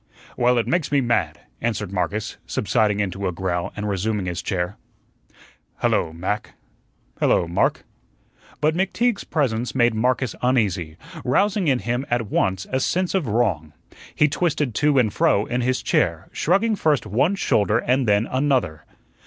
"Well, 0.35 0.57
it 0.57 0.65
makes 0.65 0.91
me 0.91 0.99
mad," 0.99 1.41
answered 1.61 1.91
Marcus, 1.93 2.37
subsiding 2.47 2.99
into 2.99 3.27
a 3.27 3.31
growl 3.31 3.71
and 3.75 3.87
resuming 3.87 4.25
his 4.25 4.41
chair. 4.41 4.75
"Hullo, 5.83 6.11
Mac." 6.11 6.55
"Hullo, 7.19 7.47
Mark." 7.47 7.83
But 8.61 8.73
McTeague's 8.75 9.23
presence 9.23 9.75
made 9.75 9.93
Marcus 9.93 10.33
uneasy, 10.41 10.97
rousing 11.23 11.67
in 11.67 11.77
him 11.77 12.07
at 12.09 12.31
once 12.31 12.65
a 12.71 12.79
sense 12.79 13.13
of 13.13 13.27
wrong. 13.27 13.73
He 14.15 14.27
twisted 14.27 14.73
to 14.73 14.97
and 14.97 15.13
fro 15.13 15.45
in 15.45 15.61
his 15.61 15.83
chair, 15.83 16.29
shrugging 16.31 16.75
first 16.75 17.05
one 17.05 17.35
shoulder 17.35 17.77
and 17.77 18.07
then 18.07 18.25
another. 18.25 18.85